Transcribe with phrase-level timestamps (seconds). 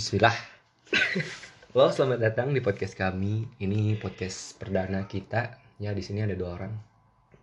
[0.00, 0.32] Bismillah.
[1.76, 3.44] Halo, selamat datang di podcast kami.
[3.60, 5.60] Ini podcast perdana kita.
[5.76, 6.72] Ya, di sini ada dua orang.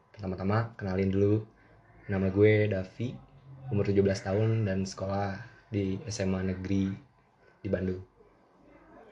[0.09, 1.45] Pertama-tama kenalin dulu.
[2.09, 3.13] Nama gue Davi,
[3.69, 5.37] umur 17 tahun dan sekolah
[5.69, 6.97] di SMA Negeri
[7.61, 8.01] di Bandung.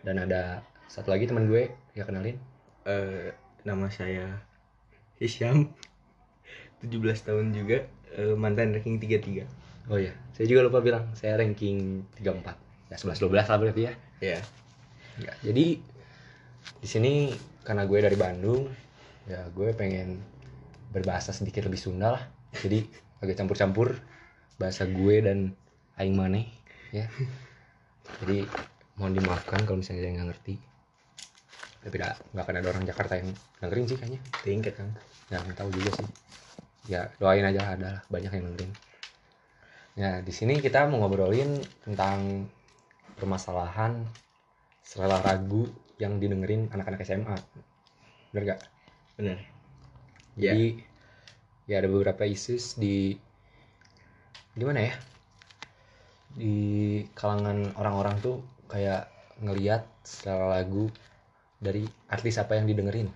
[0.02, 2.42] Dan ada satu lagi teman gue, ya kenalin.
[2.90, 3.30] Eh,
[3.62, 4.42] nama saya
[5.22, 5.70] Hisyam
[6.82, 9.46] 17 tahun juga eh, mantan ranking 33
[9.94, 12.65] Oh iya, saya juga lupa bilang, saya ranking 34.
[12.96, 13.94] Ya 11 12 lah berarti ya.
[14.24, 14.40] ya
[15.16, 15.80] Ya, jadi
[16.80, 17.32] di sini
[17.64, 18.68] karena gue dari Bandung,
[19.28, 20.20] ya gue pengen
[20.92, 22.24] berbahasa sedikit lebih Sunda lah.
[22.56, 22.84] Jadi
[23.24, 23.96] agak campur-campur
[24.60, 25.56] bahasa gue dan
[26.00, 26.52] aing maneh
[26.92, 27.08] ya.
[28.24, 28.44] Jadi
[29.00, 30.56] mohon dimaafkan kalau misalnya saya nggak ngerti.
[31.84, 34.20] Tapi nggak akan ada orang Jakarta yang dengerin sih kayaknya.
[34.44, 34.90] tingkat kan
[35.32, 36.08] Ya tahu juga sih.
[36.92, 38.72] Ya doain aja ada lah banyak yang dengerin.
[39.96, 42.52] Ya di sini kita mau ngobrolin tentang
[43.16, 44.04] permasalahan
[44.86, 47.36] selera ragu yang didengerin anak-anak SMA.
[48.32, 48.62] Bener gak?
[49.16, 49.40] bener
[50.36, 50.84] Jadi
[51.72, 53.16] ya ada beberapa isus di
[54.54, 54.94] gimana ya?
[56.36, 56.56] Di
[57.16, 59.08] kalangan orang-orang tuh kayak
[59.40, 60.92] ngeliat selera lagu
[61.60, 63.10] dari artis apa yang didengerin.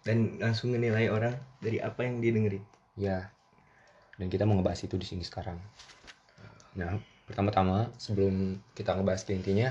[0.00, 2.64] dan langsung menilai orang dari apa yang didengerin
[3.00, 3.32] Ya.
[4.20, 5.56] Dan kita mau ngebahas itu di sini sekarang.
[6.76, 7.00] Nah,
[7.30, 9.70] pertama-tama sebelum kita ngebahas ke intinya,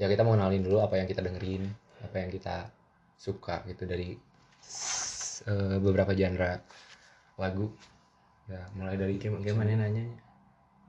[0.00, 1.68] ya kita mau kenalin dulu apa yang kita dengerin,
[2.00, 2.72] apa yang kita
[3.20, 4.16] suka gitu dari
[5.44, 6.64] eh, beberapa genre
[7.36, 7.68] lagu.
[8.50, 10.18] Ya, mulai dari Gimana, gimana nanyanya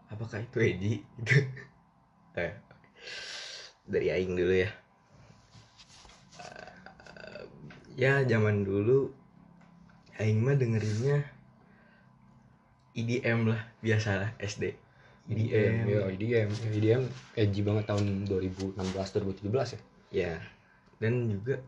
[0.09, 1.35] apakah itu Eji gitu.
[2.31, 2.55] Eh,
[3.83, 4.71] dari Aing dulu ya.
[6.39, 7.43] Eh,
[7.99, 9.11] ya zaman dulu
[10.15, 11.27] Aing mah dengerinnya
[12.95, 14.90] EDM lah biasalah SD
[15.29, 17.03] EDM, ya EDM, EDM
[17.37, 19.79] edgy banget tahun 2016 2017 ya.
[20.11, 20.33] ya
[20.97, 21.61] dan juga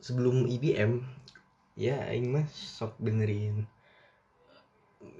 [0.00, 1.02] sebelum IBM
[1.78, 3.66] ya aing mah sok dengerin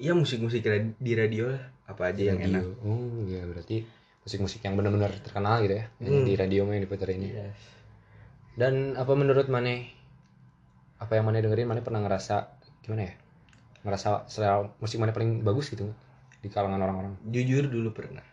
[0.00, 0.64] ya musik-musik
[0.96, 2.64] di radio lah apa aja yang enak.
[2.86, 3.82] Oh, ya berarti
[4.22, 5.84] musik-musik yang benar-benar terkenal gitu ya.
[5.98, 6.22] Hmm.
[6.22, 7.50] di radio mah yang diputerin ya.
[7.50, 7.60] Yes.
[8.54, 9.90] Dan apa menurut Mane?
[11.00, 13.14] Apa yang Mane dengerin Mane pernah ngerasa gimana ya?
[13.82, 16.00] Ngerasa selera musik Mane paling bagus gitu nggak?
[16.40, 17.14] Di kalangan orang-orang.
[17.28, 18.24] jujur dulu pernah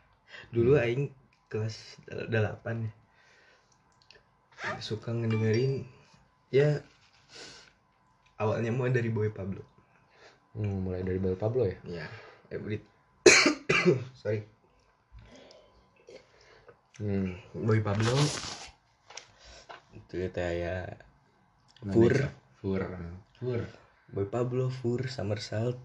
[0.50, 1.12] dulu aing
[1.48, 2.92] kelas 8 ya
[4.80, 5.86] suka ngedengerin
[6.50, 6.82] ya
[8.36, 9.64] awalnya mau dari Boy Pablo
[10.58, 11.78] Hmm, mulai dari Boy Pablo ya.
[11.86, 12.08] ya
[12.50, 12.82] every
[14.22, 14.42] sorry
[16.98, 17.38] Hmm.
[17.54, 18.10] Boy Pablo
[19.94, 20.98] itu kayak
[21.86, 22.16] Mana Fur.
[22.16, 22.30] ya?
[22.58, 22.82] Fur.
[23.38, 23.62] Fur.
[24.10, 25.78] Boy Pablo, Fur, Summer Salt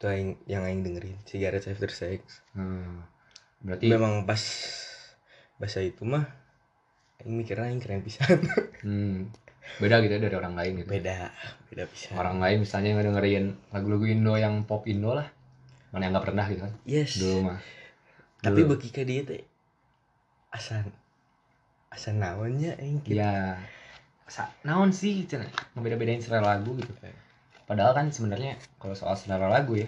[0.00, 3.04] itu yang, yang aing dengerin Cigarettes After Sex Hmm.
[3.60, 4.40] Berarti memang pas
[5.60, 6.24] bahasa itu mah
[7.20, 8.40] aing mikirnya aing keren pisan
[8.88, 9.28] hmm,
[9.76, 10.88] beda gitu ya dari orang lain gitu.
[10.88, 11.28] beda
[11.68, 15.28] beda pisan Orang lain misalnya ngedengerin lagu-lagu Indo yang pop Indo lah.
[15.92, 16.72] Mana yang nggak pernah gitu kan?
[16.88, 17.60] yes Dulu mah.
[18.40, 19.44] tapi bagi ka dia teh
[20.48, 20.88] asan
[21.92, 23.60] asan naonnya aing gitu Ya,
[24.24, 25.44] sa naon sih cina
[25.76, 26.88] ngebeda-bedain selera lagu gitu.
[27.70, 29.86] Padahal kan sebenarnya kalau soal selera lagu ya,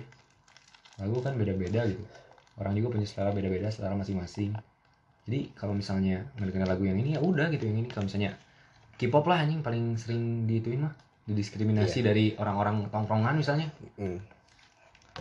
[1.03, 1.99] lagu kan beda-beda gitu.
[2.55, 4.55] Orang juga punya selera beda-beda, selera masing-masing.
[5.27, 7.91] Jadi kalau misalnya ngedengerin lagu yang ini ya udah gitu yang ini.
[7.91, 8.39] Kalau misalnya
[8.95, 10.95] K-pop lah anjing paling sering diituin mah
[11.27, 13.67] didiskriminasi dari orang-orang tongkrongan misalnya
[13.99, 14.23] Hmm.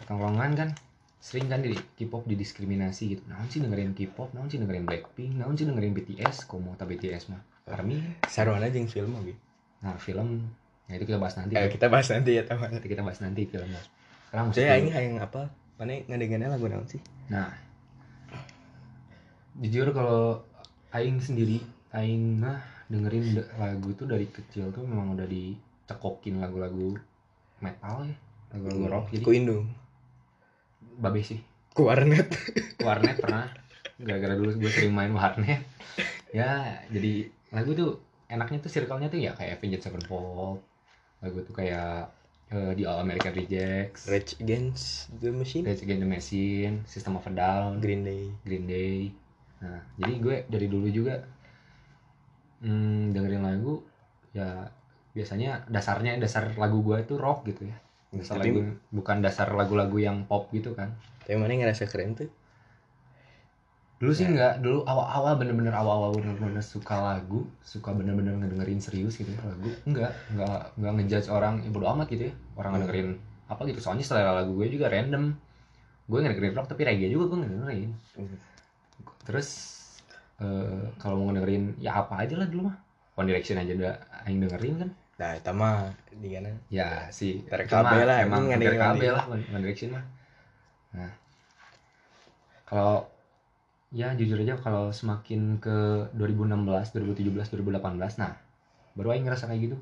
[0.05, 0.69] tongkrongan kan
[1.17, 3.25] sering kan di K-pop didiskriminasi gitu.
[3.25, 7.33] Naon sih dengerin K-pop, naon sih dengerin Blackpink, naon sih dengerin BTS, komo tak BTS
[7.33, 7.41] mah.
[7.73, 9.33] Army sarwana jeung film oge
[9.81, 10.45] Nah film
[10.91, 11.55] ya itu kita bahas nanti.
[11.55, 13.71] eh, kita bahas nanti ya teman Nanti kita bahas nanti film.
[14.27, 14.75] Sekarang musik saya dulu.
[14.77, 15.41] aing hayang apa
[15.75, 17.47] mana ngedengarnya lagu naon sih Nah,
[19.57, 20.43] jujur kalau
[20.91, 26.99] Aing sendiri, Aing mah dengerin de- lagu tuh dari kecil tuh memang udah dicekokin lagu-lagu
[27.57, 28.15] metal ya,
[28.51, 29.05] lagu-lagu rock.
[29.09, 29.71] Jadi ku Indung
[30.97, 31.39] babe sih.
[31.71, 32.27] ku warnet
[32.77, 33.47] Warnet pernah,
[33.97, 35.63] gara-gara dulu gue sering main warnet.
[36.29, 37.91] Ya, jadi lagu tuh
[38.27, 40.59] enaknya tuh circle-nya tuh ya kayak Avenged Sevenfold,
[41.21, 42.09] lagu tuh kayak
[42.49, 47.25] eh, di All American Rejects, Rage Against the Machine Rage Against the Machine, System of
[47.25, 49.13] a Down, Green Day Green Day.
[49.61, 51.21] Nah, jadi gue dari dulu juga
[52.61, 53.85] hmm, dengerin lagu
[54.31, 54.69] ya
[55.11, 57.77] biasanya dasarnya dasar lagu gue itu rock gitu ya.
[58.11, 60.91] Dasar Tapi- lagu bukan dasar lagu-lagu yang pop gitu kan.
[61.21, 62.27] tapi mana ngerasa keren tuh
[64.01, 69.29] Dulu sih enggak, dulu awal-awal bener-bener awal-awal bener-bener suka lagu, suka bener-bener ngedengerin serius gitu
[69.29, 69.69] ya lagu.
[69.85, 72.33] Enggak, enggak enggak ngejudge orang, ya bodo amat gitu ya.
[72.57, 72.81] Orang Hmm.
[72.81, 73.09] ngedengerin
[73.45, 73.77] apa gitu.
[73.77, 75.37] Soalnya selera lagu gue juga random.
[76.09, 77.89] Gue ngedengerin rock tapi reggae juga gue ngedengerin.
[79.21, 79.49] terus
[80.41, 82.75] eh, kalau mau dengerin ya apa aja lah dulu mah
[83.13, 83.93] One Direction aja udah
[84.25, 84.89] aing dengerin kan
[85.21, 88.73] nah itu mah di mana ya sih Ter itu mah KB lah, emang anjing, ter
[88.73, 89.13] ngadeng- KB ngadeng.
[89.13, 90.03] lah One One Direction mah
[90.91, 91.11] nah
[92.65, 93.05] kalau
[93.91, 98.33] ya jujur aja kalau semakin ke 2016 2017 2018 nah
[98.95, 99.77] baru aing ngerasa kayak gitu.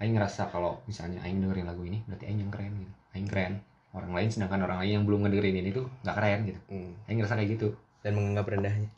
[0.00, 2.92] Aing ngerasa kalau misalnya aing dengerin lagu ini berarti aing yang keren gitu.
[3.16, 3.54] Aing keren.
[3.92, 6.60] Orang lain sedangkan orang lain yang belum ngedengerin ini tuh nggak keren gitu.
[6.72, 6.92] Hmm.
[7.08, 7.68] aing ngerasa kayak gitu.
[8.02, 8.88] Dan menganggap rendahnya?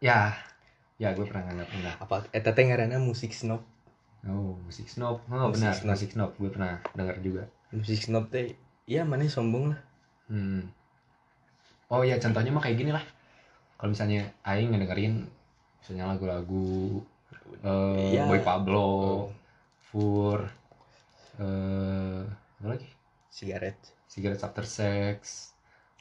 [0.00, 0.34] Ya.
[0.98, 3.62] Ya gue pernah nganggap enggak apa eta teh ngaranna musik snob?
[4.26, 5.22] Oh musik snob.
[5.30, 5.94] Oh Musik benar snob.
[5.94, 6.30] musik snob.
[6.40, 7.42] Gue pernah denger juga.
[7.70, 8.56] Musik snob teh
[8.88, 9.80] iya mana sombong lah.
[10.26, 10.66] Hmm.
[11.88, 13.04] Oh ya contohnya mah kayak gini lah.
[13.78, 15.24] Kalau misalnya Aing ngedengerin
[15.80, 16.98] misalnya lagu-lagu
[17.62, 18.26] eh, Iya.
[18.26, 19.30] Boy Pablo,
[19.78, 20.42] Fur,
[21.38, 22.22] eh
[22.58, 22.88] apa lagi?
[23.30, 23.78] sigaret
[24.10, 25.18] Cigarettes After Sex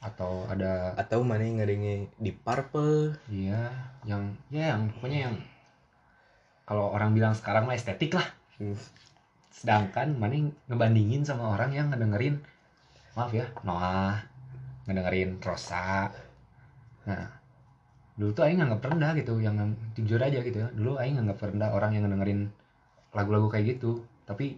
[0.02, 3.70] atau ada atau mana yang ngadenge di purple iya
[4.06, 5.36] yang ya yang pokoknya yang
[6.66, 8.26] kalau orang bilang sekarang mah estetik lah.
[8.58, 8.76] Hmm.
[9.54, 12.42] Sedangkan mana yang ngebandingin sama orang yang ngedengerin
[13.18, 14.22] maaf ya Noah
[14.86, 16.14] ngedengerin Rosa
[17.10, 17.37] nah
[18.18, 19.56] dulu tuh Aing nganggap rendah gitu yang
[19.94, 20.68] jujur aja gitu ya.
[20.74, 22.50] Dulu Aing nganggap rendah orang yang ngedengerin
[23.14, 24.02] lagu-lagu kayak gitu.
[24.26, 24.58] Tapi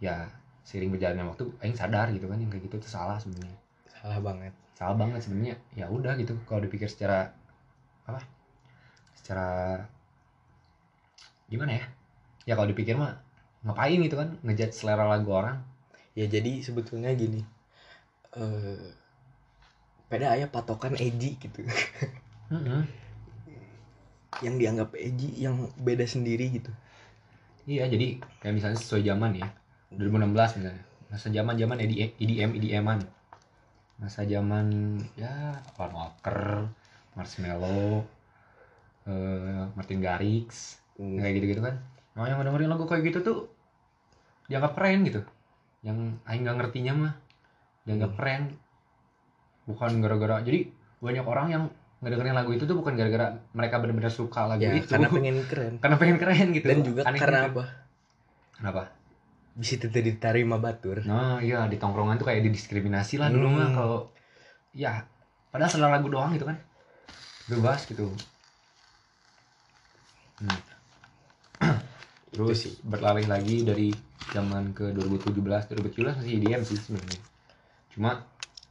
[0.00, 0.26] ya
[0.64, 3.56] seiring berjalannya waktu Aing sadar gitu kan yang kayak gitu tuh salah sebenarnya.
[3.92, 4.52] Salah banget.
[4.74, 5.56] Salah banget sebenarnya.
[5.76, 7.30] Ya udah gitu kalau dipikir secara
[8.08, 8.24] apa?
[9.20, 9.78] Secara
[11.52, 11.84] gimana ya?
[12.48, 13.20] Ya kalau dipikir mah
[13.64, 15.60] ngapain gitu kan ngejudge selera lagu orang?
[16.16, 17.44] Ya jadi sebetulnya gini
[18.34, 18.90] eh
[20.10, 21.62] pada ayah patokan edgy gitu
[22.54, 22.82] Mm-mm.
[24.42, 26.70] yang dianggap edgy yang beda sendiri gitu
[27.64, 29.48] Iya, jadi kayak misalnya sesuai zaman ya.
[29.88, 30.84] 2016 misalnya.
[31.08, 33.00] Masa zaman zaman EDM EDM EDM-an.
[33.96, 35.32] Masa zaman ya
[35.80, 36.68] Alan Walker,
[37.16, 38.04] Marshmello,
[39.08, 41.16] eh, Martin Garrix, Hmm.
[41.16, 41.80] kayak gitu-gitu kan.
[42.12, 43.38] Nah, yang dengerin lagu kayak gitu tuh
[44.46, 45.24] dianggap keren gitu.
[45.80, 47.14] Yang aing nggak ngertinya mah
[47.88, 48.18] dianggap Hmm.
[48.20, 48.42] keren.
[49.64, 50.68] Bukan gara-gara jadi
[51.00, 51.64] banyak orang yang
[52.04, 54.92] ngedengerin lagu itu tuh bukan gara-gara mereka benar-benar suka lagu ya itu.
[54.92, 56.66] karena pengen keren karena pengen keren gitu.
[56.68, 57.50] dan juga Aneh karena gitu.
[57.56, 57.64] apa
[58.54, 58.82] Kenapa?
[59.54, 63.74] bisa tidak diterima batur Nah iya di tongkrongan tuh kayak didiskriminasi lah dulu mah Hmm.
[63.74, 63.98] kalau
[64.74, 65.06] ya
[65.48, 66.58] padahal selera lagu doang gitu kan
[67.46, 68.10] bebas gitu.
[70.42, 70.58] Hmm.
[72.34, 73.94] Terus beralih lagi dari
[74.34, 77.20] zaman ke 2017 2017 masih EDM sih sebenarnya.
[77.94, 78.10] Cuma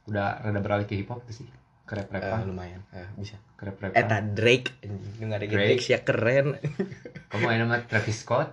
[0.04, 1.48] udah rada beralih ke hip hop itu sih.
[1.84, 3.92] Ke rap Eh, rapan, lumayan Eh, bisa ke rap rapan.
[3.94, 4.72] eta Drake
[5.20, 5.52] dengar Drake.
[5.52, 6.56] Drake ya keren
[7.28, 8.48] Kamu main sama Travis Scott.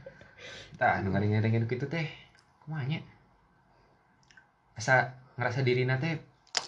[0.80, 2.08] Tah, dengerin dengerin gitu teh.
[2.60, 3.00] Kumanya?
[4.72, 6.16] Asa ngerasa dirinya teh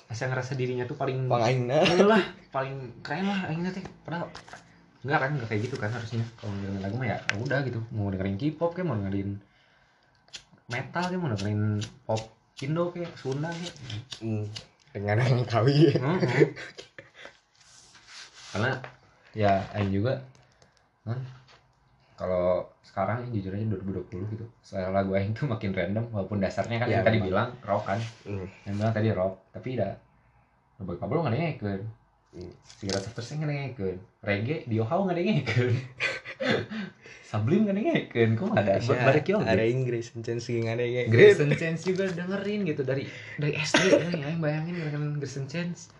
[0.09, 3.85] asa ngerasa dirinya tuh paling Iya lah, paling keren lah akhirnya teh.
[4.05, 4.29] Padahal
[5.05, 6.25] enggak kan enggak kayak gitu kan harusnya.
[6.37, 7.81] Kalau dengerin lagu mah ya udah gitu.
[7.93, 9.37] Mau dengerin K-pop kayak mau dengerin
[10.69, 11.61] metal kayak mau dengerin
[12.05, 12.23] pop
[12.59, 13.75] Indo kayak Sunda kayak.
[14.19, 14.45] Hmm,
[14.99, 15.95] dengan orang kawi.
[15.95, 16.49] Mhm.
[18.49, 18.73] karena
[19.37, 20.19] ya Aing juga
[21.05, 21.21] kan
[22.19, 26.89] kalau sekarang jujur aja 2020 gitu selera lagu Aing tuh makin random walaupun dasarnya kan
[26.89, 28.01] Ya, yang tadi bilang rock kan?
[28.25, 28.49] Hmm.
[28.65, 29.93] yang bilang tadi rock tapi dah
[30.79, 31.83] Boy Pablo nggak dengerin
[32.29, 32.53] Hmm.
[32.77, 35.77] Cigarette After Sex nggak dengerin Reggae Diohau nggak dengerin
[37.29, 41.53] Sublime nggak dengerin kok nggak ada barek yo ada Inggris chance geng ada ya Grayson.
[41.53, 43.05] Chance juga dengerin gitu dari
[43.37, 45.93] dari SD ya yang bayangin dengan Grayson Chance.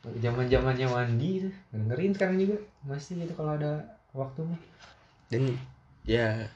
[0.00, 2.56] Zaman zamannya Wandi tuh dengerin sekarang juga
[2.88, 4.60] masih gitu kalau ada waktu mah.
[5.28, 5.60] Dan
[6.08, 6.48] ya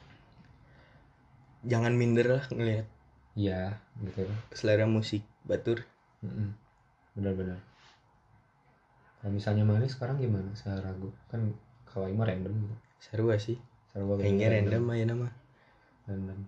[1.61, 2.89] jangan minder lah ngelihat.
[3.37, 4.25] Iya gitu.
[4.57, 5.85] Selera musik batur.
[6.25, 6.57] Mm-mm.
[7.13, 7.61] benar-benar.
[9.21, 11.53] Kalau misalnya mana sekarang gimana saya ragu kan
[11.89, 12.53] kalau ini random.
[12.53, 13.57] Gitu sarua sih?
[13.89, 15.27] Sarua kayaknya random ya nama
[16.05, 16.39] random.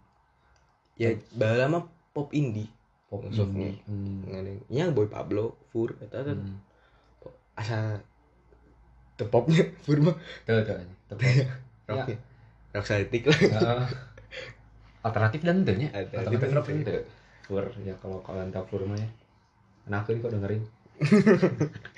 [0.95, 2.69] Ya bahala mah pop indie.
[3.07, 3.74] Pop Maksudnya.
[3.74, 3.83] indie.
[3.86, 4.21] Hmm.
[4.25, 6.57] ngene nya boy Pablo Fur eta kan Hmm.
[7.53, 8.00] asa
[9.15, 10.15] tepopnya Fur mah.
[10.43, 11.50] Tuh tuh aja Tepat.
[11.88, 12.17] rock ya.
[12.71, 13.89] Rock saltik lah.
[15.01, 15.89] Alternatif dan tentunya.
[15.91, 16.95] Alternatif dan rock itu
[17.41, 19.10] fur ya kalau kalian tahu fur mah ya.
[19.89, 20.62] Enakin kok dengerin?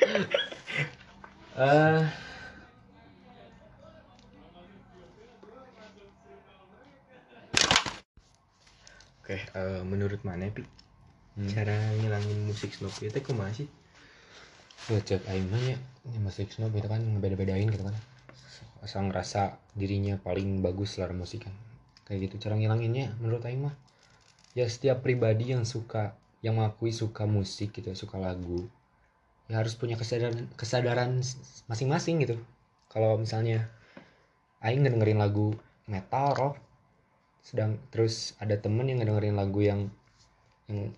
[1.53, 2.01] Eh
[9.33, 10.61] oke eh, menurut mana pi?
[11.33, 11.49] Hmm.
[11.49, 13.65] cara ngilangin musik snob itu kumaha sih?
[14.85, 17.95] Ya cek aing mah ya ini musik snob itu kan ngebeda-bedain gitu kan.
[18.85, 21.53] Asal ngerasa dirinya paling bagus selera musik kan
[22.05, 23.75] kayak gitu cara ngilanginnya menurut aing mah.
[24.53, 26.13] Ya setiap pribadi yang suka
[26.45, 28.69] yang mengakui suka musik gitu suka lagu
[29.49, 31.25] ya harus punya kesadaran kesadaran
[31.65, 32.37] masing-masing gitu.
[32.93, 33.73] Kalau misalnya
[34.63, 35.57] Aing ngedengerin lagu
[35.89, 36.55] metal rock
[37.43, 39.91] sedang terus ada temen yang ngedengerin lagu yang
[40.71, 40.95] yang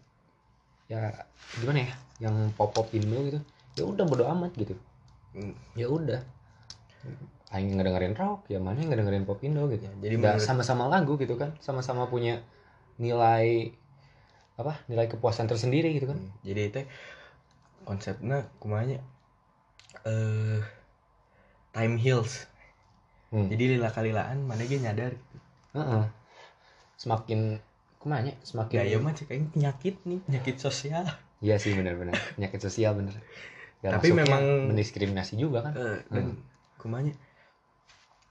[0.85, 1.09] ya
[1.57, 1.93] gimana ya?
[2.29, 3.39] Yang pop pop Indo gitu.
[3.75, 4.77] Ya udah bodo amat gitu.
[5.35, 5.57] Hmm.
[5.75, 6.21] ya udah.
[7.51, 9.89] Aing ngedengerin rock ya mana yang ngedengerin pop Indo gitu.
[9.89, 11.57] Ya, jadi menurut- sama-sama lagu gitu kan.
[11.59, 12.45] Sama-sama punya
[13.01, 13.73] nilai
[14.55, 16.21] apa nilai kepuasan tersendiri gitu kan.
[16.21, 16.81] Hmm, jadi itu
[17.83, 19.01] konsepnya kumanya
[20.05, 20.61] eh
[21.73, 22.45] time heals.
[23.33, 23.49] Hmm.
[23.51, 25.11] jadi lila kalilaan mana ge nyadar
[25.75, 26.05] Heeh.
[26.95, 27.59] Semakin
[27.99, 31.03] ke mana semakin gaya mah cek penyakit nih penyakit sosial.
[31.43, 33.15] Iya sih benar-benar penyakit sosial bener.
[33.83, 35.73] Dan Tapi memang- mendiskriminasi juga kan?
[35.75, 36.25] Eh, dan
[36.79, 37.13] kumanya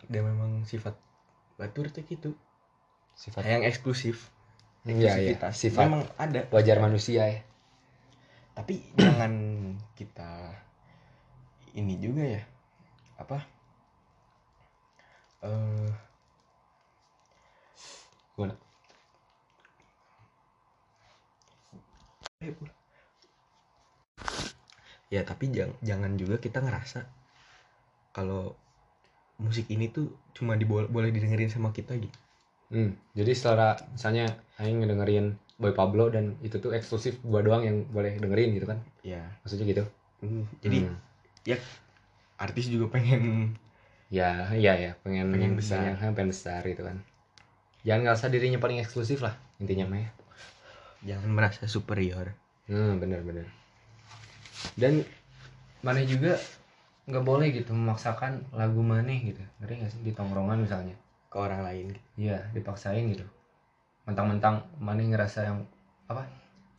[0.09, 0.97] dan memang sifat
[1.56, 2.35] batur teh gitu
[3.14, 4.28] sifat yang eksklusif.
[4.85, 5.37] Iya iya.
[5.54, 6.44] Sifat memang ada.
[6.52, 7.40] wajar manusia ya.
[8.54, 9.33] Tapi jangan
[9.99, 10.54] kita
[11.75, 12.42] ini juga ya.
[13.18, 13.38] Apa?
[15.44, 15.90] Eh
[18.35, 18.50] Gimana?
[18.50, 18.54] Eh, pula.
[25.12, 27.00] Ya tapi jangan jangan juga kita ngerasa
[28.14, 28.54] kalau
[29.42, 32.18] musik ini tuh cuma diboleh boleh didengerin sama kita gitu.
[32.70, 37.76] Hmm, jadi selera misalnya Aing ngedengerin Boy Pablo dan itu tuh eksklusif gua doang yang
[37.90, 38.78] boleh dengerin gitu kan?
[39.02, 39.22] Ya.
[39.42, 39.84] Maksudnya gitu?
[40.22, 40.96] Hmm, jadi Hmm.
[42.40, 43.54] artis juga pengen
[44.10, 45.94] ya iya ya pengen Pengen besar.
[45.98, 46.96] pengen, pengen besar gitu kan.
[47.84, 50.10] Jangan ngerasa dirinya paling eksklusif lah intinya mah ya
[51.04, 52.32] jangan merasa superior.
[52.64, 53.46] Hmm bener bener
[54.75, 55.04] dan
[55.84, 56.40] mana juga
[57.04, 59.42] nggak boleh gitu memaksakan lagu maneh gitu.
[59.61, 60.00] Ngerti nggak sih?
[60.00, 60.96] Di tongkrongan misalnya.
[61.28, 62.00] Ke orang lain gitu.
[62.16, 63.26] iya dipaksain gitu.
[64.08, 65.58] Mentang-mentang maneh ngerasa yang
[66.08, 66.25] apa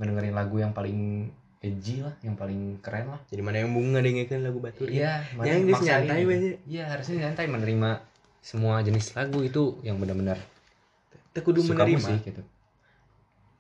[0.02, 1.30] ngedengerin lagu yang paling
[1.62, 3.22] edgy lah yang paling keren lah.
[3.30, 6.58] Jadi mana yang bunga dengerin lagu batur iya Ya, yang nyantai gitu.
[6.66, 7.90] iya harusnya nyantai menerima
[8.42, 10.38] semua jenis lagu itu yang benar-benar
[11.34, 11.98] Teu kudu suka menerima.
[11.98, 12.42] musik gitu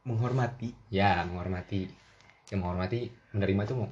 [0.05, 0.69] menghormati.
[0.93, 1.89] Ya menghormati.
[2.47, 3.89] Ya menghormati menerima itu mau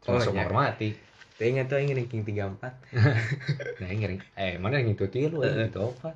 [0.00, 0.46] Oh, termasuk iya.
[0.46, 0.88] menghormati.
[1.36, 2.60] Teu ingat tuh yang ranking 34
[3.80, 5.72] nah ini ngering eh mana yang ngikutin lu Heeh.
[5.72, 6.12] gitu apa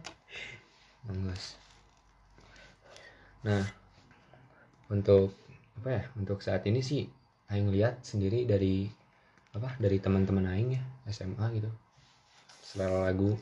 [1.09, 1.57] Bagus.
[3.41, 3.65] nah
[4.93, 5.33] untuk
[5.81, 7.09] apa ya untuk saat ini sih
[7.49, 8.85] Aing lihat sendiri dari
[9.57, 11.73] apa dari teman-teman Aing ya SMA gitu.
[12.61, 13.33] Selera lagu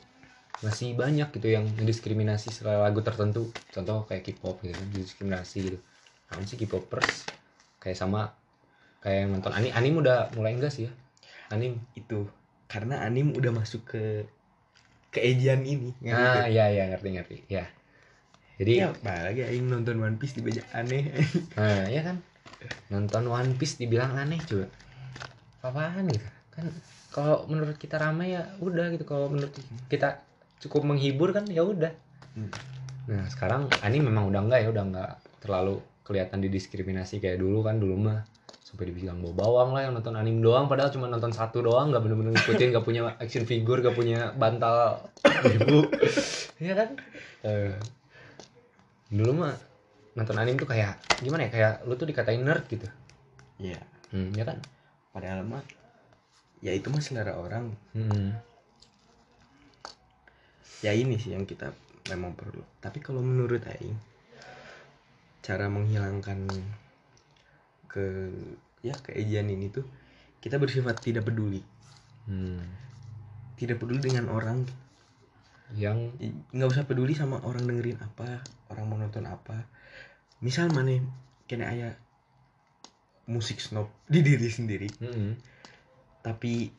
[0.62, 3.50] masih banyak gitu yang mendiskriminasi selera lagu tertentu.
[3.74, 5.78] Contoh kayak K-pop gitu kan diskriminasi gitu.
[6.30, 7.26] Namun sih K-popers?
[7.82, 8.30] Kayak sama
[9.02, 10.92] kayak yang nonton anim anim udah mulai enggak sih ya?
[11.50, 11.82] Anim.
[11.98, 12.30] Itu
[12.70, 14.02] karena anim udah masuk ke
[15.12, 17.68] keejian ini ah iya iya ngerti ngerti ya.
[18.56, 21.12] Jadi ya apalagi aing nonton One Piece di bajak aneh.
[21.58, 22.16] Nah ya kan?
[22.88, 24.70] Nonton One Piece dibilang aneh juga.
[25.60, 26.28] Apaan gitu?
[26.54, 26.64] Kan
[27.12, 29.52] kalau menurut kita ramai ya udah gitu kalau menurut
[29.92, 30.31] kita
[30.62, 31.92] cukup menghibur kan ya udah.
[32.32, 32.48] Hmm.
[33.02, 35.10] nah sekarang anime memang udah enggak ya udah enggak
[35.42, 38.24] terlalu kelihatan didiskriminasi kayak dulu kan dulu mah
[38.62, 42.02] sampai dibilang bawa bawang lah yang nonton anime doang padahal cuma nonton satu doang nggak
[42.08, 45.02] bener-bener ngikutin nggak punya action figure nggak punya bantal
[45.50, 45.84] ibu.
[46.62, 46.94] Ya kan?
[47.42, 47.74] Eh,
[49.10, 49.58] dulu mah
[50.14, 52.86] nonton anime tuh kayak gimana ya kayak lu tuh dikatain nerd gitu.
[53.58, 53.82] Iya.
[54.14, 54.62] Hmm, ya kan?
[55.10, 55.66] Padahal mah
[56.62, 57.74] ya itu mah selera orang.
[57.98, 58.38] Hmm.
[60.82, 61.70] Ya ini sih yang kita
[62.10, 62.60] memang perlu.
[62.82, 63.94] Tapi kalau menurut aing
[65.42, 66.46] cara menghilangkan
[67.86, 68.30] ke
[68.82, 69.86] ya keejian ini tuh
[70.42, 71.62] kita bersifat tidak peduli.
[72.22, 72.62] Hmm.
[73.58, 74.66] tidak peduli dengan orang.
[75.78, 76.18] Yang
[76.50, 78.42] nggak usah peduli sama orang dengerin apa
[78.74, 79.70] orang mau nonton apa.
[80.42, 80.98] Misal mana
[81.46, 81.94] kena ayah
[83.30, 84.90] musik snob di diri sendiri.
[84.98, 85.38] Hmm.
[86.22, 86.70] tapi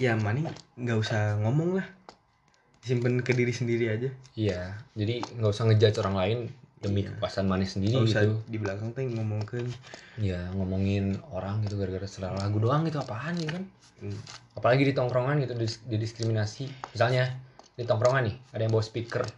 [0.00, 0.48] ya mana
[0.80, 1.84] nggak usah ngomong lah
[2.80, 4.08] simpen ke diri sendiri aja.
[4.34, 6.38] Iya jadi nggak usah ngejudge orang lain
[6.80, 7.12] demi Iya.
[7.12, 8.40] kepuasan mana sendiri usah gitu.
[8.48, 9.68] di belakang teh ngomongin
[10.16, 13.64] ya ngomongin orang gitu gara-gara selera lagu doang gitu apaan gitu kan.
[14.00, 14.16] Hmm,
[14.56, 16.64] apalagi di tongkrongan gitu dis- didiskriminasi
[16.96, 17.36] misalnya
[17.76, 19.28] di tongkrongan nih ada yang bawa speaker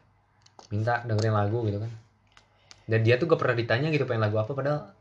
[0.71, 1.91] minta dengerin lagu gitu kan.
[2.87, 4.95] Dan dia tuh gak pernah ditanya gitu pengen lagu apa padahal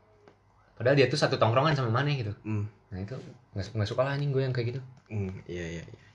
[0.74, 2.34] padahal dia tuh satu tongkrongan sama mana gitu.
[2.42, 3.14] Hmm, nah itu
[3.54, 4.80] nggak nggak suka lah anjing gue yang kayak gitu.
[5.06, 6.08] Hmm, iya iya iya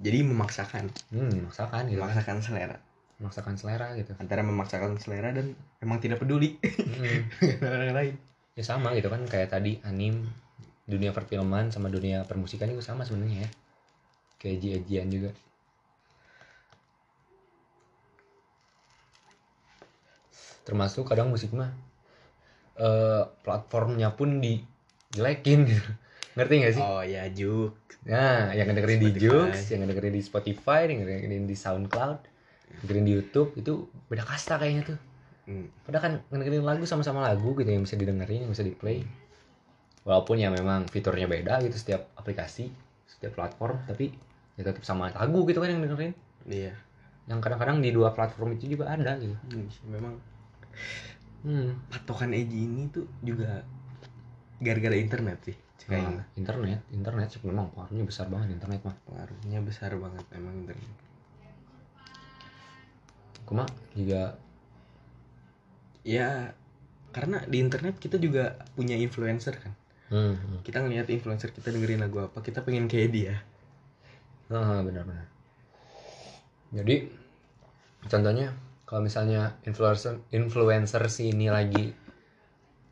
[0.00, 0.88] jadi memaksakan.
[1.12, 2.00] Hmm memaksakan gitu.
[2.00, 2.08] Kan.
[2.08, 2.76] memaksakan selera.
[3.20, 4.12] Memaksakan selera gitu.
[4.16, 5.52] Antara memaksakan selera dan
[5.84, 6.56] memang tidak peduli.
[7.40, 8.14] Dengan orang lain.
[8.56, 10.24] Ya sama gitu kan kayak tadi anim
[10.88, 13.50] dunia perfilman sama dunia permusikan itu sama sebenarnya ya.
[14.40, 15.30] Kayak eji-ejian juga.
[20.64, 21.68] Termasuk kadang musik mah
[22.80, 24.64] eh, platformnya pun di
[25.12, 25.92] jelekin gitu
[26.40, 26.82] ngerti gak sih?
[26.82, 27.76] Oh ya juk
[28.08, 29.10] nah yang dengerin di.
[29.20, 32.18] Joox yang dengerin di Spotify yang dengerin di SoundCloud
[32.80, 34.98] dengerin di YouTube itu beda kasta kayaknya tuh.
[35.50, 35.66] Hmm.
[35.82, 39.02] padahal kan dengerin lagu sama-sama lagu gitu yang bisa didengerin yang bisa di play
[40.06, 42.70] walaupun ya memang fiturnya beda gitu setiap aplikasi
[43.04, 44.14] setiap platform tapi
[44.54, 46.12] ya tetap sama lagu gitu kan yang dengerin.
[46.46, 46.74] Iya.
[47.28, 49.36] Yang kadang-kadang di dua platform itu juga ada gitu.
[49.50, 50.14] Hmm, memang.
[51.40, 51.72] Hmm.
[51.88, 53.64] patokan Eji ini tuh juga
[54.60, 55.56] gara-gara internet sih
[55.88, 60.92] Nah, internet internet sih memang pengaruhnya besar banget internet mah pengaruhnya besar banget emang internet
[63.48, 63.64] cuma
[63.96, 64.38] juga
[66.04, 66.52] ya
[67.10, 69.72] karena di internet kita juga punya influencer kan
[70.12, 70.58] hmm, hmm.
[70.62, 73.34] kita ngelihat influencer kita dengerin lagu apa kita pengen kayak dia
[74.50, 75.30] Ah, benar-benar.
[76.74, 77.06] Jadi
[78.10, 78.50] contohnya
[78.82, 81.94] kalau misalnya influencer influencer si ini lagi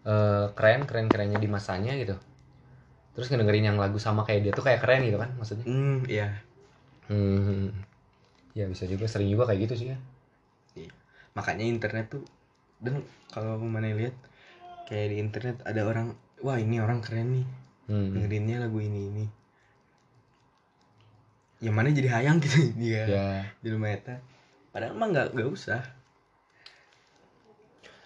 [0.07, 2.14] eh, keren keren kerennya di masanya gitu.
[3.18, 5.66] Terus ngedengerin yang lagu sama kayak dia tuh kayak keren gitu kan maksudnya.
[5.66, 6.28] hmm ya
[7.10, 7.75] Hmm.
[8.54, 9.98] Ya bisa juga sering juga kayak gitu sih ya.
[11.34, 12.22] makanya internet tuh
[12.82, 14.14] dan kalau mana lihat
[14.90, 17.46] kayak di internet ada orang wah ini orang keren nih
[17.87, 18.10] Hmm.
[18.10, 19.25] dengerinnya lagu ini ini
[21.62, 23.26] yang mana jadi hayang gitu dia Ya.
[23.62, 24.18] di rumah eta
[24.70, 25.82] padahal mah nggak nggak usah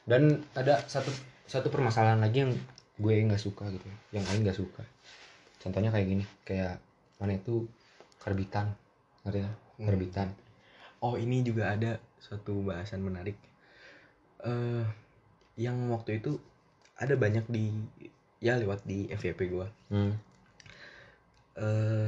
[0.03, 1.09] Dan ada satu
[1.47, 2.53] satu permasalahan lagi yang
[2.99, 4.83] gue nggak suka gitu, yang Aing nggak suka.
[5.63, 6.77] Contohnya kayak gini, kayak
[7.17, 7.65] mana itu
[8.19, 8.73] karbitan,
[9.23, 9.41] ngerti?
[9.43, 9.87] Hmm.
[9.89, 10.29] Karbitan.
[11.03, 13.35] oh ini juga ada suatu bahasan menarik
[14.43, 14.87] eh
[15.59, 16.39] yang waktu itu
[16.95, 17.75] ada banyak di
[18.39, 20.15] ya lewat di FYP gua Hmm.
[21.59, 22.07] eh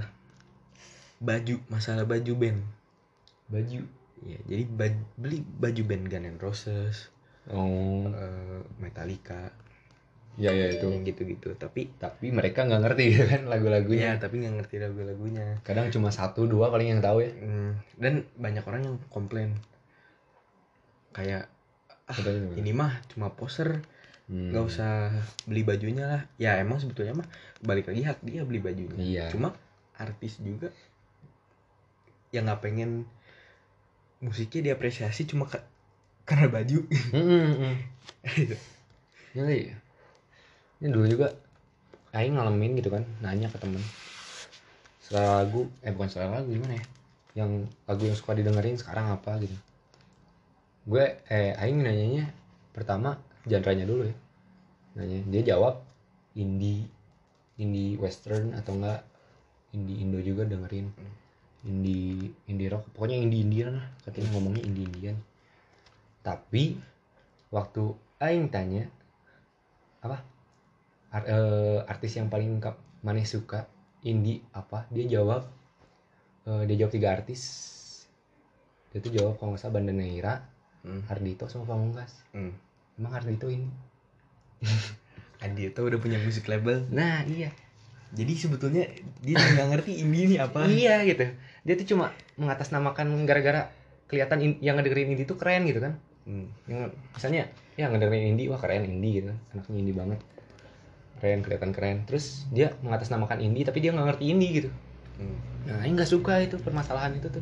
[1.19, 2.62] baju masalah baju band
[3.50, 3.83] Baju.
[4.23, 6.97] ya jadi baj- beli baju band Guns N' Roses
[7.50, 9.50] Oh, eh, Metallica
[10.35, 10.87] ya ya itu.
[10.90, 14.18] yang gitu-gitu tapi Tapi mereka nggak ngerti kan ya lagu-lagunya.
[14.18, 17.31] tapi nggak ngerti lagu-lagunya Kadang cuma satu dua paling yang tahu ya.
[17.38, 19.55] Hmm, dan banyak orang yang komplain
[21.14, 21.47] kayak
[22.11, 22.18] ah,
[22.59, 23.81] ini mah cuma poser
[24.25, 24.57] Hmm.
[24.57, 25.12] nggak usah
[25.44, 27.29] beli bajunya lah ya emang sebetulnya mah
[27.61, 29.29] balik lagi hak dia beli bajunya Iya.
[29.29, 29.53] cuma
[30.01, 30.73] artis juga
[32.33, 33.05] yang nggak pengen
[34.25, 35.68] musiknya diapresiasi cuma ka-
[36.25, 37.75] karena baju Hmm, hmm, hmm.
[39.37, 39.59] Jadi,
[40.80, 41.28] ini dulu juga
[42.14, 43.82] Aing ngalamin gitu kan, nanya ke temen
[45.04, 46.84] selera lagu, eh bukan selera lagu gimana ya?
[47.44, 47.50] Yang
[47.84, 49.56] lagu yang suka didengerin sekarang apa gitu.
[50.88, 52.30] Gue, eh Aing nanyanya
[52.72, 54.16] pertama genre-nya dulu ya.
[54.96, 55.84] Nanya, dia jawab
[56.38, 56.88] indie,
[57.60, 59.02] indie western atau enggak
[59.74, 60.88] indie Indo juga dengerin.
[61.66, 65.16] Indie indie rock, pokoknya indie Indian lah, katanya ngomongnya indie Indian.
[66.22, 66.78] Tapi
[67.50, 68.88] waktu Aing tanya
[70.00, 70.20] apa
[71.14, 72.59] Ar- eh, artis yang paling
[73.07, 73.70] maneh suka
[74.03, 74.90] indie apa?
[74.90, 75.46] Dia jawab
[76.50, 77.42] eh, dia jawab tiga artis.
[78.90, 80.42] Dia tuh jawab kalau nggak salah Banda Neira
[80.83, 81.07] hmm.
[81.07, 82.11] Hardito sama Pamungkas.
[82.35, 82.50] Hmm.
[82.94, 83.66] emang Hardito ini
[85.59, 86.87] itu udah punya musik label.
[86.90, 87.55] Nah iya.
[88.14, 88.87] Jadi sebetulnya
[89.18, 90.66] dia nggak ngerti ini nih apa.
[90.66, 91.27] Iya gitu.
[91.66, 93.70] Dia tuh cuma mengatasnamakan gara-gara
[94.07, 95.94] kelihatan in- yang ngedengerin indie tuh keren gitu kan.
[96.24, 96.48] Hmm.
[96.64, 99.38] yang misalnya ya ngedengerin indie wah keren indie gitu kan.
[99.53, 100.20] Anaknya indie banget
[101.24, 101.96] keren kelihatan keren.
[102.04, 104.70] Terus dia mengatasnamakan indie tapi dia nggak ngerti indie gitu.
[105.14, 105.38] Hmm.
[105.64, 107.40] nah ini nggak suka itu permasalahan itu tuh.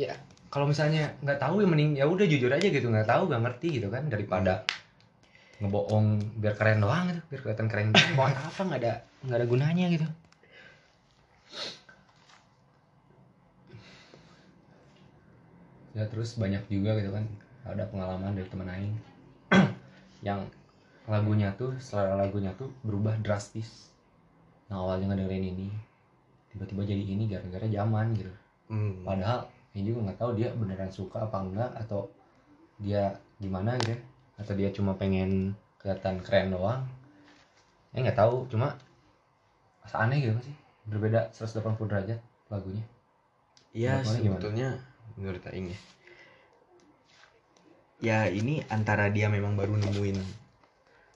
[0.00, 0.16] Ya.
[0.48, 2.88] Kalau misalnya nggak tahu ya mending ya udah jujur aja gitu.
[2.88, 4.64] Nggak tahu nggak ngerti gitu kan daripada
[5.60, 7.92] ngebohong biar keren doang gitu biar kelihatan keren.
[7.92, 8.92] Doang buat apa nggak ada
[9.28, 10.06] nggak ada gunanya gitu.
[15.94, 17.28] Ya terus banyak juga gitu kan
[17.68, 18.94] ada pengalaman dari teman Aing
[20.26, 20.48] yang
[21.04, 23.92] lagunya tuh selera lagunya tuh berubah drastis
[24.72, 25.68] yang awalnya ngedengerin ini
[26.48, 28.32] tiba-tiba jadi ini gara-gara zaman gitu
[28.64, 29.04] Hmm.
[29.04, 29.44] padahal
[29.76, 32.08] ini juga nggak tahu dia beneran suka apa enggak atau
[32.80, 33.98] dia gimana gitu ya
[34.40, 36.80] atau dia cuma pengen kelihatan keren doang
[37.92, 38.72] eh nggak tahu cuma
[39.84, 40.56] asa aneh gitu sih
[40.88, 42.80] berbeda 180 derajat lagunya
[43.76, 44.32] Ya Menurut mana gimana?
[44.40, 44.68] sebetulnya
[45.20, 45.78] menurut Aing ya.
[48.00, 50.18] Ya ini antara dia memang baru nemuin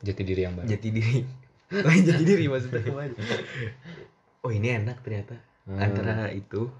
[0.02, 1.18] jati diri yang baru jati diri.
[1.86, 3.14] Lain jati diri maksudnya ke mana?
[4.46, 5.36] Oh ini enak ternyata.
[5.68, 5.78] Hmm.
[5.82, 6.70] Antara itu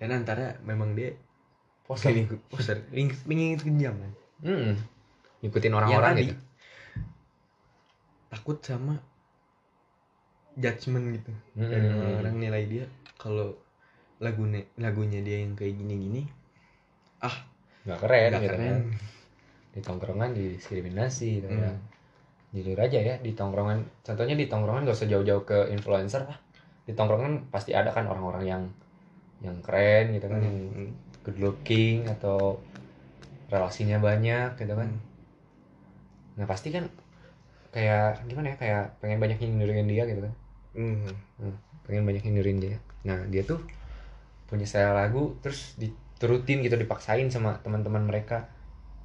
[0.00, 1.14] dan antara memang dia
[1.86, 2.40] pengen ikut
[3.26, 4.10] pengen ikut zaman.
[4.42, 4.74] Hmm.
[5.42, 6.42] ngikutin orang-orang tadi gitu
[8.30, 8.94] takut sama
[10.58, 11.32] judgement gitu.
[11.58, 11.70] Hmm.
[11.70, 11.88] Dari
[12.22, 12.84] orang nilai dia
[13.18, 13.54] kalau
[14.22, 16.26] lagunya lagunya dia yang kayak gini-gini
[17.82, 18.62] nggak keren nggak gitu keren.
[18.62, 18.82] kan
[19.72, 21.62] di tongkrongan didiskriminasi gitu Hmm.
[21.62, 21.72] ya
[22.52, 26.38] jujur aja ya di tongkrongan contohnya di tongkrongan gak usah jauh-jauh ke influencer lah.
[26.84, 28.62] Di tongkrongan pasti ada kan orang-orang yang
[29.42, 30.90] yang keren gitu kan yang Hmm.
[31.24, 32.58] good looking atau
[33.50, 34.88] relasinya banyak gitu kan.
[36.38, 36.88] Nah pasti kan
[37.72, 40.32] kayak gimana ya kayak pengen banyak yang niruin dia gitu kan.
[40.76, 41.08] Hmm.
[41.40, 41.56] Hmm,
[41.88, 42.76] pengen banyak yang niruin dia.
[43.04, 43.60] Nah dia tuh
[44.48, 48.44] punya selera lagu terus diturutin gitu dipaksain sama teman-teman mereka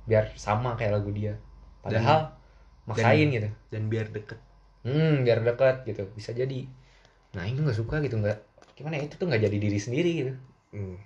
[0.08, 1.36] biar sama kayak lagu dia.
[1.84, 2.37] Padahal
[2.88, 3.50] maksain gitu.
[3.70, 4.40] dan biar deket.
[4.88, 6.08] Hmm biar dekat gitu.
[6.16, 6.64] Bisa jadi.
[7.36, 8.40] Nah ini nggak suka gitu nggak
[8.80, 10.34] gimana ya itu tuh nggak jadi diri sendiri gitu.
[10.74, 10.98] Hmm.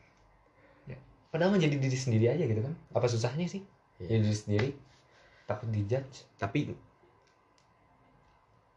[1.32, 2.76] padahal menjadi diri sendiri aja gitu kan.
[2.92, 3.64] Apa susahnya sih?
[4.04, 4.20] Iya.
[4.20, 4.70] jadi diri sendiri
[5.50, 6.28] takut dijudge.
[6.38, 6.76] Tapi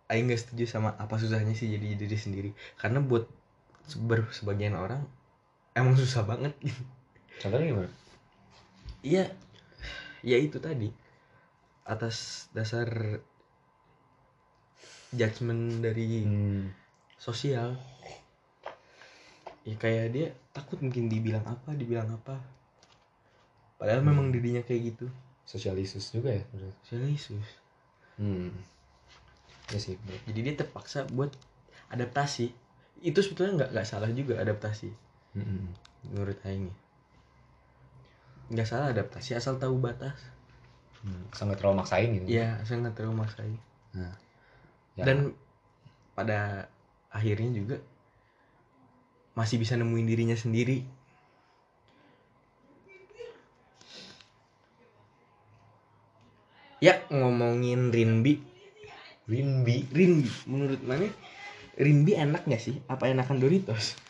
[0.09, 2.51] Aing nggak setuju sama apa susahnya sih jadi diri sendiri.
[2.79, 3.27] Karena buat
[3.85, 5.03] seber sebagian orang
[5.75, 6.55] emang susah banget.
[7.43, 7.91] Contohnya gimana?
[9.03, 9.35] Iya.
[10.25, 10.89] Ya itu tadi
[11.85, 12.89] atas dasar
[15.15, 16.65] judgement dari hmm.
[17.17, 17.77] sosial.
[19.65, 22.37] Ya kayak dia takut mungkin dibilang apa dibilang apa.
[23.81, 25.07] Padahal memang dirinya kayak gitu.
[25.45, 27.45] Social issues juga ya menurut- sosial Yesus
[28.17, 28.49] hmm.
[29.73, 30.21] Ya sih bener.
[30.29, 31.33] jadi dia terpaksa buat
[31.93, 32.53] adaptasi.
[33.05, 34.89] Itu sebetulnya nggak nggak salah juga adaptasi.
[35.35, 35.67] Hmm.
[36.07, 36.77] menurut Aing ya.
[38.55, 40.15] nggak salah adaptasi asal tahu batas
[41.05, 41.29] Hmm.
[41.37, 42.25] sangat terlalu maksain gitu.
[42.33, 43.61] Ya asal nggak terlalu maksain.
[43.93, 44.17] Nah,
[44.97, 45.05] ya.
[45.05, 45.37] dan
[46.17, 46.65] pada
[47.13, 47.77] akhirnya juga
[49.37, 50.81] masih bisa nemuin dirinya sendiri.
[56.81, 58.41] Ya ngomongin Rinbi
[59.29, 61.09] Rinbi Rinbi menurut mana?
[61.77, 62.81] Rinbi enak nggak sih?
[62.89, 64.01] Apa enakan Doritos?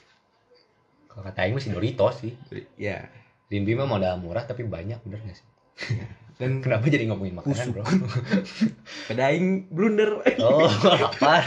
[1.10, 2.34] Kalau kata Aing masih Doritos sih.
[2.78, 3.10] Ya.
[3.50, 5.48] Rinbi mah modal murah tapi banyak bener gak sih
[6.34, 7.86] dan kenapa jadi ngomongin makanan bro?
[9.06, 10.18] Pada aing blunder.
[10.42, 10.66] Oh
[10.98, 11.46] lapar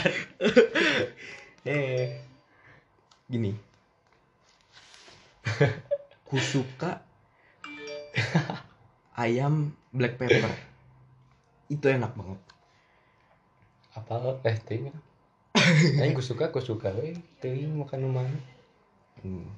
[1.67, 2.23] eh
[3.27, 3.51] gini.
[6.27, 7.03] Ku suka
[9.19, 10.51] ayam black pepper.
[11.67, 12.39] Itu enak banget.
[13.99, 14.39] Apa?
[14.47, 14.87] Eh ting
[15.99, 18.23] Aing gue suka gue suka eh ting makan rumah.
[19.17, 19.49] Hmm.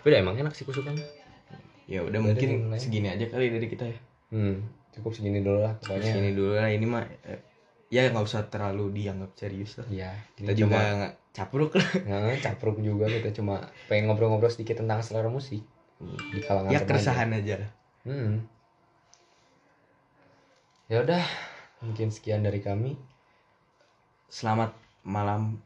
[0.00, 0.98] tapi udah emang enak sih kusukan
[1.90, 3.98] ya udah mungkin segini aja kali dari kita ya.
[4.30, 6.12] Hmm cukup segini dulu lah pokoknya.
[6.12, 7.40] Segini dulu lah ini mah eh,
[7.90, 9.86] ya nggak usah terlalu dianggap serius lah.
[9.90, 11.88] Iya, kita juga nggak capruk lah.
[12.06, 15.62] Nggak capruk juga kita cuma pengen ngobrol-ngobrol sedikit tentang selera musik.
[16.00, 17.70] Di kalangan ya keresahan aja lah.
[18.08, 18.34] Hmm.
[20.90, 21.22] Ya udah,
[21.86, 22.98] mungkin sekian dari kami.
[24.30, 24.70] selamat
[25.02, 25.58] malam